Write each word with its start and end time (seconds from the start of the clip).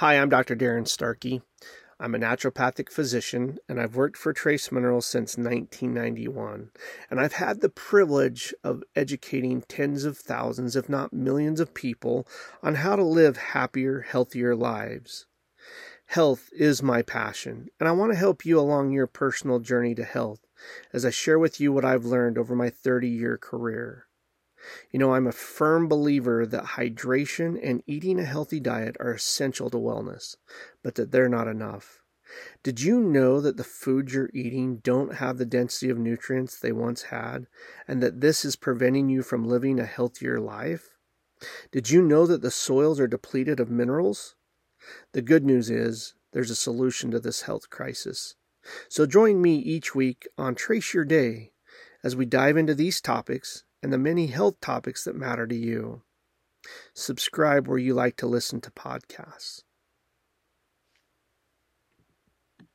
Hi, 0.00 0.18
I'm 0.18 0.28
Dr. 0.28 0.54
Darrin 0.54 0.84
Starkey. 0.84 1.40
I'm 1.98 2.14
a 2.14 2.18
naturopathic 2.18 2.92
physician 2.92 3.56
and 3.66 3.80
I've 3.80 3.96
worked 3.96 4.18
for 4.18 4.34
Trace 4.34 4.70
Minerals 4.70 5.06
since 5.06 5.38
1991. 5.38 6.68
And 7.10 7.18
I've 7.18 7.32
had 7.32 7.62
the 7.62 7.70
privilege 7.70 8.52
of 8.62 8.84
educating 8.94 9.62
tens 9.62 10.04
of 10.04 10.18
thousands, 10.18 10.76
if 10.76 10.90
not 10.90 11.14
millions, 11.14 11.60
of 11.60 11.72
people 11.72 12.28
on 12.62 12.74
how 12.74 12.94
to 12.96 13.02
live 13.02 13.38
happier, 13.38 14.02
healthier 14.02 14.54
lives. 14.54 15.24
Health 16.04 16.50
is 16.52 16.82
my 16.82 17.00
passion, 17.00 17.70
and 17.80 17.88
I 17.88 17.92
want 17.92 18.12
to 18.12 18.18
help 18.18 18.44
you 18.44 18.60
along 18.60 18.92
your 18.92 19.06
personal 19.06 19.60
journey 19.60 19.94
to 19.94 20.04
health 20.04 20.40
as 20.92 21.06
I 21.06 21.10
share 21.10 21.38
with 21.38 21.58
you 21.58 21.72
what 21.72 21.86
I've 21.86 22.04
learned 22.04 22.36
over 22.36 22.54
my 22.54 22.68
30 22.68 23.08
year 23.08 23.38
career. 23.38 24.08
You 24.90 24.98
know, 24.98 25.14
I'm 25.14 25.26
a 25.26 25.32
firm 25.32 25.88
believer 25.88 26.46
that 26.46 26.64
hydration 26.64 27.58
and 27.62 27.82
eating 27.86 28.18
a 28.18 28.24
healthy 28.24 28.60
diet 28.60 28.96
are 28.98 29.12
essential 29.12 29.70
to 29.70 29.76
wellness, 29.76 30.36
but 30.82 30.94
that 30.94 31.12
they're 31.12 31.28
not 31.28 31.48
enough. 31.48 32.02
Did 32.62 32.80
you 32.80 33.00
know 33.00 33.40
that 33.40 33.56
the 33.56 33.64
foods 33.64 34.12
you're 34.12 34.30
eating 34.34 34.78
don't 34.78 35.14
have 35.14 35.38
the 35.38 35.46
density 35.46 35.90
of 35.90 35.98
nutrients 35.98 36.58
they 36.58 36.72
once 36.72 37.04
had, 37.04 37.46
and 37.86 38.02
that 38.02 38.20
this 38.20 38.44
is 38.44 38.56
preventing 38.56 39.08
you 39.08 39.22
from 39.22 39.44
living 39.44 39.78
a 39.78 39.86
healthier 39.86 40.40
life? 40.40 40.96
Did 41.70 41.90
you 41.90 42.02
know 42.02 42.26
that 42.26 42.42
the 42.42 42.50
soils 42.50 42.98
are 42.98 43.06
depleted 43.06 43.60
of 43.60 43.70
minerals? 43.70 44.34
The 45.12 45.22
good 45.22 45.44
news 45.44 45.70
is 45.70 46.14
there's 46.32 46.50
a 46.50 46.56
solution 46.56 47.10
to 47.12 47.20
this 47.20 47.42
health 47.42 47.70
crisis. 47.70 48.34
So 48.88 49.06
join 49.06 49.40
me 49.40 49.56
each 49.56 49.94
week 49.94 50.26
on 50.36 50.54
Trace 50.54 50.92
Your 50.92 51.04
Day 51.04 51.52
as 52.02 52.16
we 52.16 52.26
dive 52.26 52.56
into 52.56 52.74
these 52.74 53.00
topics 53.00 53.64
and 53.86 53.92
the 53.92 53.98
many 53.98 54.26
health 54.26 54.56
topics 54.60 55.04
that 55.04 55.14
matter 55.14 55.46
to 55.46 55.54
you. 55.54 56.02
Subscribe 56.92 57.68
where 57.68 57.78
you 57.78 57.94
like 57.94 58.16
to 58.16 58.26
listen 58.26 58.60
to 58.62 58.70
podcasts. 58.72 59.62